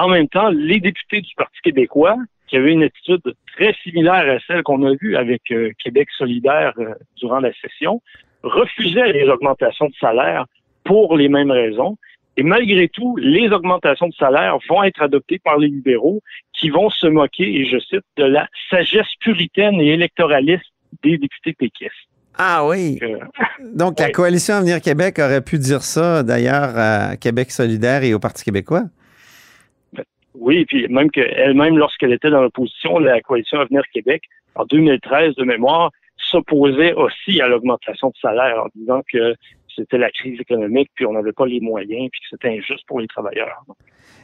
en 0.05 0.09
même 0.09 0.29
temps, 0.29 0.51
les 0.51 0.81
députés 0.81 1.21
du 1.21 1.35
Parti 1.37 1.59
québécois, 1.63 2.17
qui 2.49 2.57
avaient 2.57 2.73
une 2.73 2.85
attitude 2.85 3.23
très 3.57 3.75
similaire 3.83 4.37
à 4.37 4.39
celle 4.47 4.63
qu'on 4.63 4.85
a 4.87 4.95
vue 5.01 5.17
avec 5.17 5.43
euh, 5.51 5.71
Québec 5.83 6.09
solidaire 6.17 6.73
euh, 6.79 6.95
durant 7.17 7.41
la 7.41 7.51
session, 7.55 8.01
refusaient 8.43 9.13
les 9.13 9.29
augmentations 9.29 9.87
de 9.87 9.95
salaire 10.01 10.45
pour 10.85 11.17
les 11.17 11.29
mêmes 11.29 11.51
raisons. 11.51 11.97
Et 12.37 12.43
malgré 12.43 12.89
tout, 12.89 13.17
les 13.17 13.49
augmentations 13.49 14.09
de 14.09 14.15
salaire 14.15 14.59
vont 14.69 14.85
être 14.85 15.03
adoptées 15.03 15.41
par 15.43 15.59
les 15.59 15.69
libéraux 15.69 16.21
qui 16.53 16.69
vont 16.71 16.91
se 16.91 17.07
moquer, 17.07 17.61
et 17.61 17.65
je 17.67 17.79
cite, 17.81 18.05
de 18.17 18.25
la 18.25 18.47
sagesse 18.71 19.13
puritaine 19.21 19.81
et 19.81 19.89
électoraliste 19.95 20.67
des 21.03 21.19
députés 21.19 21.55
péquistes. 21.55 21.93
Ah 22.39 22.67
oui. 22.67 22.99
Euh, 23.03 23.19
Donc, 23.75 23.99
la 23.99 24.07
Oui. 24.07 24.13
coalition 24.13 24.55
Avenir 24.57 24.81
Québec 24.83 25.19
aurait 25.19 25.41
pu 25.43 25.59
dire 25.59 25.83
ça, 25.83 26.23
d'ailleurs, 26.23 26.77
à 26.77 27.17
Québec 27.17 27.51
solidaire 27.51 28.05
et 28.05 28.13
au 28.15 28.19
Parti 28.19 28.45
québécois? 28.45 28.83
Oui, 30.39 30.65
puis 30.67 30.87
même 30.89 31.11
que 31.11 31.21
elle-même, 31.21 31.79
lorsqu'elle 31.79 32.13
était 32.13 32.31
dans 32.31 32.43
l'opposition, 32.43 32.99
la 32.99 33.21
coalition 33.21 33.61
Avenir 33.61 33.83
Québec, 33.93 34.23
en 34.55 34.65
2013 34.65 35.35
de 35.37 35.45
mémoire, 35.45 35.91
s'opposait 36.17 36.95
aussi 36.95 37.41
à 37.41 37.49
l'augmentation 37.49 38.09
de 38.09 38.15
salaire 38.21 38.65
en 38.65 38.69
disant 38.75 39.03
que 39.13 39.35
c'était 39.75 39.99
la 39.99 40.11
crise 40.11 40.41
économique, 40.41 40.91
puis 40.95 41.05
on 41.07 41.13
n'avait 41.13 41.33
pas 41.33 41.47
les 41.47 41.61
moyens, 41.61 42.09
puis 42.11 42.21
que 42.21 42.27
c'était 42.31 42.49
injuste 42.49 42.85
pour 42.87 43.01
les 43.01 43.07
travailleurs. 43.07 43.63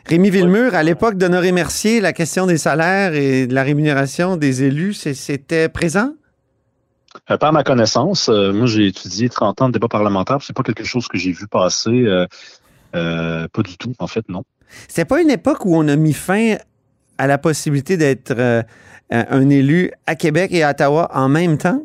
Rémi 0.07 0.31
Villemur, 0.31 0.75
à 0.75 0.83
l'époque 0.83 1.17
d'Honoré 1.17 1.53
Mercier, 1.53 2.01
la 2.01 2.13
question 2.13 2.47
des 2.47 2.57
salaires 2.57 3.15
et 3.15 3.47
de 3.47 3.55
la 3.55 3.63
rémunération 3.63 4.37
des 4.37 4.65
élus, 4.65 4.95
c'est- 4.95 5.15
c'était 5.15 5.69
présent? 5.69 6.11
Euh, 7.31 7.37
Par 7.37 7.53
ma 7.53 7.63
connaissance, 7.63 8.31
euh, 8.31 8.53
moi 8.53 8.67
j'ai 8.67 8.87
étudié 8.87 9.29
30 9.29 9.61
ans 9.61 9.69
de 9.69 9.75
débat 9.75 9.89
parlementaire, 9.89 10.39
c'est 10.41 10.57
pas 10.57 10.63
quelque 10.63 10.85
chose 10.85 11.07
que 11.07 11.19
j'ai 11.19 11.33
vu 11.33 11.47
passer, 11.47 11.91
euh, 11.91 12.27
euh, 12.95 13.47
pas 13.53 13.63
du 13.63 13.77
tout, 13.77 13.93
en 13.99 14.07
fait, 14.07 14.27
non. 14.31 14.45
C'était 14.89 15.05
pas 15.05 15.21
une 15.21 15.31
époque 15.31 15.65
où 15.65 15.77
on 15.77 15.89
a 15.89 15.97
mis 15.97 16.13
fin 16.13 16.57
à 17.19 17.27
la 17.27 17.39
possibilité 17.39 17.97
d'être 17.97 18.33
euh, 18.37 18.63
un 19.11 19.49
élu 19.51 19.91
à 20.07 20.15
Québec 20.15 20.51
et 20.53 20.63
à 20.63 20.71
Ottawa 20.71 21.11
en 21.13 21.29
même 21.29 21.59
temps? 21.59 21.83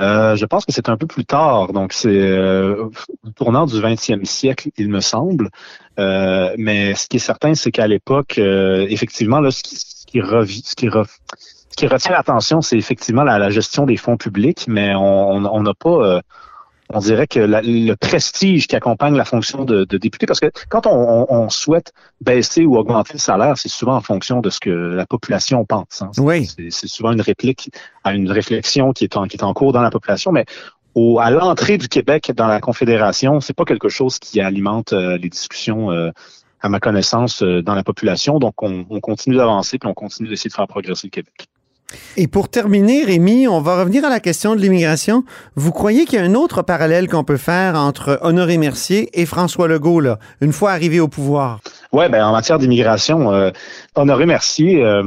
Euh, 0.00 0.36
je 0.36 0.44
pense 0.44 0.64
que 0.64 0.72
c'est 0.72 0.88
un 0.88 0.96
peu 0.96 1.06
plus 1.06 1.24
tard, 1.24 1.72
donc 1.72 1.92
c'est 1.92 2.08
euh, 2.08 2.88
tournant 3.34 3.66
du 3.66 3.76
20e 3.76 4.24
siècle, 4.24 4.70
il 4.76 4.88
me 4.88 5.00
semble. 5.00 5.50
Euh, 5.98 6.54
mais 6.58 6.94
ce 6.94 7.08
qui 7.08 7.16
est 7.16 7.20
certain, 7.20 7.54
c'est 7.54 7.70
qu'à 7.70 7.86
l'époque, 7.86 8.38
effectivement, 8.38 9.40
là, 9.40 9.50
ce 9.50 9.62
qui, 10.06 10.20
retient 10.20 12.12
l'attention, 12.12 12.60
c'est 12.60 12.76
effectivement 12.76 13.24
la, 13.24 13.50
gestion 13.50 13.86
des 13.86 13.96
fonds 13.96 14.16
publics, 14.18 14.66
mais 14.68 14.94
on 14.94 15.62
n'a 15.62 15.74
pas, 15.74 16.20
on 16.92 16.98
dirait 17.00 17.26
que 17.26 17.40
la- 17.40 17.62
le 17.62 17.94
prestige 17.94 18.66
qui 18.66 18.76
accompagne 18.76 19.14
la 19.16 19.24
fonction 19.24 19.64
de, 19.64 19.84
de 19.84 19.98
député, 19.98 20.26
parce 20.26 20.40
que 20.40 20.50
quand 20.68 20.86
on, 20.86 20.90
on- 20.92 21.26
on 21.28 21.48
souhaite 21.48 21.92
baisser 22.20 22.64
ou 22.64 22.76
augmenter 22.76 23.14
le 23.14 23.18
salaire, 23.18 23.58
c'est 23.58 23.68
souvent 23.68 23.96
en 23.96 24.00
fonction 24.00 24.40
de 24.40 24.50
ce 24.50 24.60
que 24.60 24.70
la 24.70 25.06
population 25.06 25.64
pense. 25.64 26.02
hein. 26.02 26.10
C'est- 26.12 26.20
Oui. 26.20 26.46
C'est 26.46 26.70
c'est 26.70 26.88
souvent 26.88 27.12
une 27.12 27.20
réplique 27.20 27.70
à 28.04 28.14
une 28.14 28.30
réflexion 28.30 28.92
qui 28.92 29.04
est 29.04 29.16
en, 29.16 29.26
qui 29.26 29.36
est 29.36 29.42
en 29.42 29.52
cours 29.54 29.72
dans 29.72 29.82
la 29.82 29.90
population, 29.90 30.32
mais 30.32 30.44
au, 30.94 31.18
à 31.18 31.30
l'entrée 31.30 31.76
du 31.76 31.88
Québec 31.88 32.32
dans 32.34 32.46
la 32.46 32.60
Confédération, 32.60 33.40
c'est 33.40 33.52
pas 33.54 33.64
quelque 33.64 33.88
chose 33.88 34.18
qui 34.18 34.40
alimente 34.40 34.92
euh, 34.94 35.18
les 35.18 35.28
discussions, 35.28 35.90
euh, 35.90 36.10
à 36.62 36.68
ma 36.70 36.80
connaissance, 36.80 37.42
euh, 37.42 37.60
dans 37.62 37.74
la 37.74 37.84
population. 37.84 38.38
Donc, 38.38 38.62
on, 38.62 38.86
on 38.88 39.00
continue 39.00 39.36
d'avancer 39.36 39.78
puis 39.78 39.88
on 39.90 39.94
continue 39.94 40.28
d'essayer 40.28 40.48
de 40.48 40.54
faire 40.54 40.66
progresser 40.66 41.06
le 41.08 41.10
Québec. 41.10 41.48
Et 42.16 42.26
pour 42.26 42.48
terminer, 42.48 43.04
Rémi, 43.04 43.46
on 43.46 43.60
va 43.60 43.78
revenir 43.80 44.04
à 44.04 44.08
la 44.08 44.20
question 44.20 44.54
de 44.56 44.60
l'immigration. 44.60 45.24
Vous 45.54 45.70
croyez 45.72 46.04
qu'il 46.04 46.18
y 46.18 46.22
a 46.22 46.24
un 46.24 46.34
autre 46.34 46.62
parallèle 46.62 47.08
qu'on 47.08 47.24
peut 47.24 47.36
faire 47.36 47.76
entre 47.76 48.18
Honoré 48.22 48.58
Mercier 48.58 49.08
et 49.20 49.24
François 49.26 49.68
Legault, 49.68 50.02
une 50.40 50.52
fois 50.52 50.72
arrivé 50.72 50.98
au 51.00 51.08
pouvoir? 51.08 51.60
Ouais, 51.92 52.08
ben 52.08 52.24
en 52.26 52.32
matière 52.32 52.58
d'immigration, 52.58 53.32
euh, 53.32 53.50
Honoré 53.94 54.26
Mercier, 54.26 54.84
euh, 54.84 55.04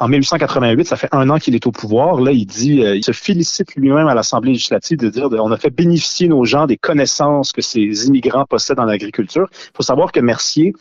en 0.00 0.08
1888, 0.08 0.86
ça 0.86 0.96
fait 0.96 1.08
un 1.12 1.30
an 1.30 1.38
qu'il 1.38 1.54
est 1.54 1.66
au 1.66 1.72
pouvoir. 1.72 2.20
Là, 2.20 2.30
il 2.32 2.44
dit, 2.44 2.84
euh, 2.84 2.94
il 2.94 3.02
se 3.02 3.12
félicite 3.12 3.74
lui-même 3.74 4.06
à 4.06 4.14
l'Assemblée 4.14 4.52
législative 4.52 4.98
de 4.98 5.08
dire, 5.08 5.30
de- 5.30 5.38
on 5.38 5.50
a 5.50 5.56
fait 5.56 5.70
bénéficier 5.70 6.28
nos 6.28 6.44
gens 6.44 6.66
des 6.66 6.76
connaissances 6.76 7.52
que 7.52 7.62
ces 7.62 8.06
immigrants 8.06 8.44
possèdent 8.44 8.80
en 8.80 8.88
agriculture. 8.88 9.48
Il 9.50 9.76
faut 9.78 9.82
savoir 9.82 10.12
que 10.12 10.20
Mercier, 10.20 10.74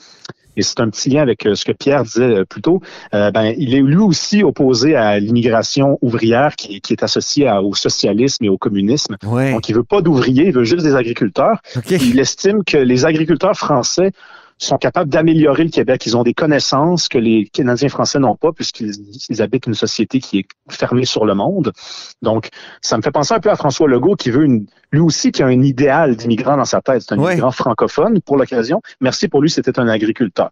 et 0.57 0.63
c'est 0.63 0.79
un 0.81 0.89
petit 0.89 1.09
lien 1.09 1.21
avec 1.21 1.45
euh, 1.45 1.55
ce 1.55 1.63
que 1.63 1.71
Pierre 1.71 2.03
disait 2.03 2.39
euh, 2.39 2.43
plus 2.45 2.61
tôt, 2.61 2.81
euh, 3.13 3.31
ben, 3.31 3.53
il 3.57 3.73
est 3.75 3.79
lui 3.81 3.95
aussi 3.97 4.43
opposé 4.43 4.95
à 4.95 5.19
l'immigration 5.19 5.97
ouvrière 6.01 6.55
qui, 6.57 6.81
qui 6.81 6.91
est 6.93 7.03
associée 7.03 7.47
à- 7.47 7.61
au 7.61 7.73
socialisme 7.75 8.43
et 8.43 8.49
au 8.49 8.57
communisme. 8.57 9.15
Oui. 9.25 9.51
Donc, 9.53 9.69
il 9.69 9.75
veut 9.75 9.83
pas 9.83 10.01
d'ouvriers, 10.01 10.47
il 10.47 10.53
veut 10.53 10.65
juste 10.65 10.83
des 10.83 10.95
agriculteurs. 10.95 11.61
Il 12.05 12.19
estime 12.19 12.63
que 12.65 12.77
les 12.77 13.05
agriculteurs 13.05 13.55
français 13.55 14.11
sont 14.57 14.77
capables 14.77 15.09
d'améliorer 15.09 15.63
le 15.63 15.69
Québec. 15.69 16.05
Ils 16.05 16.17
ont 16.17 16.23
des 16.23 16.33
connaissances 16.33 17.07
que 17.07 17.17
les 17.17 17.45
Canadiens 17.51 17.89
français 17.89 18.19
n'ont 18.19 18.35
pas 18.35 18.51
puisqu'ils 18.51 18.93
ils 19.29 19.41
habitent 19.41 19.67
une 19.67 19.73
société 19.73 20.19
qui 20.19 20.39
est 20.39 20.47
fermée 20.69 21.05
sur 21.05 21.25
le 21.25 21.35
monde. 21.35 21.73
Donc, 22.21 22.49
ça 22.81 22.97
me 22.97 23.01
fait 23.01 23.11
penser 23.11 23.33
un 23.33 23.39
peu 23.39 23.49
à 23.51 23.55
François 23.55 23.87
Legault 23.87 24.15
qui 24.15 24.31
veut 24.31 24.43
une, 24.43 24.65
lui 24.91 25.01
aussi 25.01 25.31
qui 25.31 25.43
a 25.43 25.47
un 25.47 25.61
idéal 25.61 26.15
d'immigrant 26.15 26.57
dans 26.57 26.65
sa 26.65 26.81
tête. 26.81 27.03
C'est 27.07 27.13
un 27.13 27.23
immigrant 27.23 27.51
francophone 27.51 28.19
pour 28.21 28.37
l'occasion. 28.37 28.81
Merci 29.01 29.27
pour 29.27 29.41
lui, 29.41 29.49
c'était 29.49 29.79
un 29.79 29.87
agriculteur. 29.87 30.49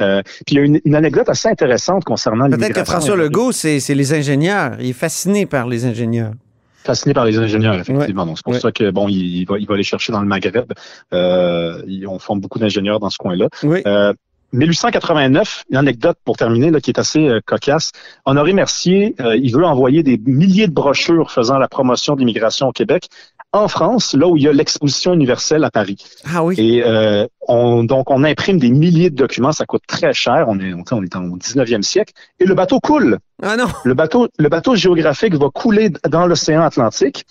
Euh, 0.00 0.22
puis 0.46 0.54
il 0.54 0.58
y 0.58 0.60
a 0.60 0.64
une, 0.64 0.80
une 0.84 0.94
anecdote 0.94 1.28
assez 1.28 1.48
intéressante 1.48 2.04
concernant 2.04 2.46
Peut-être 2.46 2.58
que 2.58 2.62
l'immigration. 2.62 2.92
François 2.92 3.16
Legault, 3.16 3.52
c'est 3.52 3.80
c'est 3.80 3.94
les 3.94 4.14
ingénieurs. 4.14 4.76
Il 4.80 4.90
est 4.90 4.94
fasciné 4.94 5.46
par 5.46 5.66
les 5.66 5.84
ingénieurs. 5.84 6.32
Fasciné 6.84 7.14
par 7.14 7.24
les 7.24 7.38
ingénieurs, 7.38 7.74
effectivement. 7.74 8.26
Donc, 8.26 8.38
c'est 8.38 8.44
pour 8.44 8.52
Ouais. 8.54 8.60
ça 8.60 8.72
que 8.72 8.90
bon, 8.90 9.08
il, 9.08 9.16
il 9.38 9.44
va, 9.46 9.58
il 9.58 9.66
va 9.66 9.74
aller 9.74 9.82
chercher 9.82 10.12
dans 10.12 10.20
le 10.20 10.26
Maghreb. 10.26 10.72
Euh, 11.12 11.82
on 12.08 12.18
forme 12.18 12.40
beaucoup 12.40 12.58
d'ingénieurs 12.58 13.00
dans 13.00 13.10
ce 13.10 13.18
coin-là. 13.18 13.48
Oui. 13.62 13.82
Euh, 13.86 14.12
1889, 14.54 15.64
une 15.70 15.76
anecdote 15.78 16.18
pour 16.24 16.36
terminer 16.36 16.70
là, 16.70 16.80
qui 16.80 16.90
est 16.90 16.98
assez 16.98 17.26
euh, 17.26 17.40
cocasse. 17.44 17.90
Honoré 18.26 18.52
Mercier, 18.52 19.14
euh, 19.20 19.34
il 19.36 19.50
veut 19.54 19.64
envoyer 19.64 20.02
des 20.02 20.18
milliers 20.26 20.66
de 20.66 20.72
brochures 20.74 21.30
faisant 21.30 21.56
la 21.58 21.68
promotion 21.68 22.14
de 22.14 22.20
l'immigration 22.20 22.68
au 22.68 22.72
Québec 22.72 23.08
en 23.52 23.68
France, 23.68 24.14
là 24.14 24.26
où 24.26 24.36
il 24.36 24.42
y 24.44 24.48
a 24.48 24.52
l'exposition 24.52 25.12
universelle 25.12 25.64
à 25.64 25.70
Paris. 25.70 25.98
Ah 26.32 26.42
oui. 26.42 26.54
Et 26.58 26.82
euh, 26.84 27.26
on, 27.48 27.84
donc, 27.84 28.10
on 28.10 28.24
imprime 28.24 28.58
des 28.58 28.70
milliers 28.70 29.10
de 29.10 29.16
documents, 29.16 29.52
ça 29.52 29.66
coûte 29.66 29.82
très 29.86 30.14
cher. 30.14 30.46
On 30.48 30.58
est, 30.58 30.72
on, 30.72 31.02
est 31.02 31.16
au 31.16 31.36
19e 31.36 31.82
siècle. 31.82 32.14
Et 32.40 32.46
le 32.46 32.54
bateau 32.54 32.80
coule. 32.80 33.18
Ah 33.42 33.56
non. 33.56 33.66
Le 33.84 33.94
bateau, 33.94 34.28
le 34.38 34.48
bateau 34.48 34.74
géographique 34.74 35.34
va 35.34 35.48
couler 35.50 35.90
dans 36.08 36.26
l'océan 36.26 36.62
Atlantique. 36.62 37.26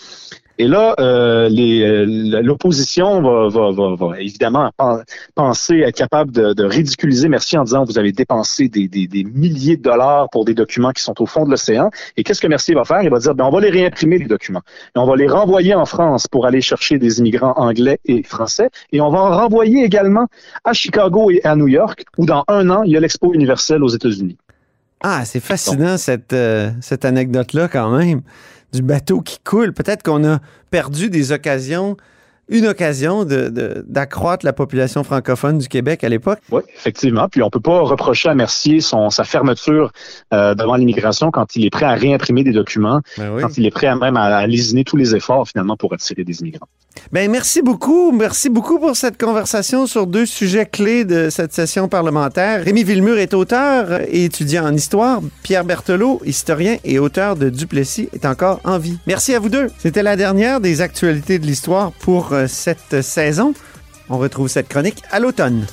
Et 0.62 0.68
là, 0.68 0.94
euh, 1.00 1.50
euh, 1.50 2.06
l'opposition 2.44 3.50
va, 3.50 4.22
évidemment 4.22 4.70
pen- 4.78 5.04
penser 5.34 5.80
être 5.80 5.96
capable 5.96 6.32
de, 6.32 6.64
ridiculiser 6.64 7.30
Mercier 7.30 7.58
en 7.58 7.64
disant 7.64 7.84
vous 7.84 7.98
avez 7.98 8.12
dépensé 8.12 8.70
des, 8.70 9.24
milliers 9.24 9.76
de 9.76 9.82
dollars 9.82 10.30
pour 10.30 10.46
des 10.46 10.54
documents 10.54 10.92
qui 10.92 11.02
sont 11.02 11.20
au 11.20 11.26
fond 11.26 11.46
de 11.46 11.50
l'océan. 11.50 11.90
Et 12.16 12.22
qu'est-ce 12.24 12.42
que 12.42 12.46
Mercier 12.46 12.76
va 12.76 12.86
faire? 12.86 13.02
Il 13.02 13.10
va 13.10 13.18
dire 13.18 13.34
ben, 13.34 13.46
on 13.46 13.50
va 13.50 13.60
les 13.60 13.72
réimprimer, 13.72 14.20
les 14.20 14.28
documents. 14.28 14.62
On 14.94 15.08
va 15.08 15.16
les 15.16 15.28
renvoyer 15.28 15.74
en 15.74 15.86
France 15.86 16.28
pour 16.28 16.46
aller 16.46 16.62
chercher 16.62 17.00
des 17.00 17.18
immigrants 17.18 17.54
anglais 17.56 18.00
et 18.06 18.22
français. 18.22 18.70
Et 18.92 19.02
on 19.02 19.10
va 19.10 19.18
en 19.18 19.36
renvoyer 19.36 19.84
également 19.84 20.28
à 20.64 20.74
Chicago 20.74 21.32
et 21.32 21.42
à 21.44 21.56
New 21.56 21.70
York, 21.70 22.06
où 22.20 22.28
dans 22.28 22.44
un 22.48 22.70
an, 22.70 22.84
il 22.84 22.92
y 22.92 22.98
a 22.98 23.00
l'Expo 23.00 23.34
universelle 23.34 23.84
aux 23.84 23.90
États-Unis. 23.90 24.38
Ah, 25.04 25.26
c'est 25.26 25.40
fascinant 25.40 25.98
cette, 25.98 26.34
euh, 26.34 26.70
cette 26.82 27.04
anecdote-là 27.04 27.68
quand 27.68 27.98
même, 27.98 28.22
du 28.74 28.82
bateau 28.82 29.22
qui 29.22 29.40
coule. 29.40 29.74
Peut-être 29.74 30.04
qu'on 30.04 30.24
a 30.24 30.40
perdu 30.70 31.10
des 31.10 31.32
occasions 31.32 31.98
une 32.52 32.68
occasion 32.68 33.26
de- 33.26 33.50
de- 33.50 33.84
d'accroître 33.88 34.46
la 34.46 34.54
population 34.54 35.04
francophone 35.04 35.58
du 35.58 35.68
Québec 35.68 36.04
à 36.04 36.10
l'époque. 36.10 36.40
Oui, 36.52 36.62
effectivement. 36.76 37.28
Puis 37.30 37.42
on 37.42 37.50
peut 37.50 37.60
pas 37.60 37.80
reprocher 37.82 38.30
à 38.30 38.36
Mercier 38.36 38.82
son, 38.82 39.10
sa 39.10 39.24
fermeture 39.24 39.92
euh, 40.34 40.54
devant 40.54 40.76
l'immigration 40.76 41.32
quand 41.32 41.56
il 41.56 41.66
est 41.66 41.70
prêt 41.70 41.86
à 41.86 41.94
réimprimer 41.94 42.44
des 42.44 42.52
documents, 42.52 43.02
Ben 43.18 43.32
oui. 43.34 43.42
quand 43.42 43.58
il 43.58 43.66
est 43.66 43.72
prêt 43.72 43.88
à 43.88 43.96
même 43.96 44.18
à, 44.18 44.26
à 44.38 44.46
lésiner 44.48 44.84
tous 44.84 44.98
les 44.98 45.16
efforts 45.16 45.48
finalement 45.48 45.78
pour 45.78 45.94
attirer 45.94 46.24
des 46.24 46.42
immigrants. 46.42 46.68
Ben, 47.14 47.32
merci 47.32 47.62
beaucoup. 47.62 48.12
Merci 48.12 48.50
beaucoup 48.50 48.78
pour 48.78 48.96
cette 48.98 49.18
conversation 49.20 49.88
sur 49.88 50.06
deux 50.08 50.26
sujets 50.26 50.66
clés 50.66 51.06
de 51.06 51.30
cette 51.30 51.54
session 51.54 51.88
parlementaire. 51.88 52.64
Rémi 52.66 52.84
Villemur 52.84 53.18
est 53.18 53.34
auteur 53.34 54.02
et 54.10 54.26
étudiant 54.26 54.66
en 54.68 54.74
histoire. 54.74 55.22
Pierre 55.42 55.64
Berthelot, 55.64 56.22
historien 56.26 56.78
et 56.84 57.00
auteur 57.00 57.38
de 57.38 57.50
Duplessis, 57.50 58.10
est 58.14 58.26
encore 58.26 58.60
en 58.66 58.78
vie. 58.78 58.98
Merci 59.08 59.34
à 59.34 59.40
vous 59.40 59.48
deux. 59.50 59.68
C'était 59.80 60.04
la 60.04 60.18
dernière 60.18 60.60
des 60.60 60.82
actualités 60.82 61.40
de 61.40 61.46
l'histoire 61.46 61.92
pour 61.94 62.34
euh, 62.34 62.41
cette 62.48 63.02
saison. 63.02 63.54
On 64.10 64.18
retrouve 64.18 64.48
cette 64.48 64.68
chronique 64.68 65.04
à 65.12 65.20
l'automne. 65.20 65.66